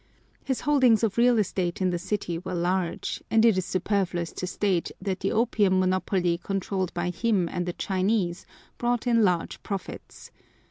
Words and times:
His 0.43 0.61
holdings 0.61 1.03
of 1.03 1.15
real 1.19 1.37
estate 1.37 1.79
in 1.79 1.91
the 1.91 1.99
city 1.99 2.39
were 2.39 2.55
large, 2.55 3.21
and 3.29 3.45
it 3.45 3.55
is 3.55 3.65
superfluous 3.67 4.31
to 4.33 4.47
state 4.47 4.89
that 4.99 5.19
the 5.19 5.31
opium 5.31 5.79
monopoly 5.79 6.39
controlled 6.39 6.91
by 6.95 7.11
him 7.11 7.47
and 7.47 7.69
a 7.69 7.73
Chinese 7.73 8.47
brought 8.79 9.05
in 9.05 9.23
large 9.23 9.61
profits. 9.61 10.31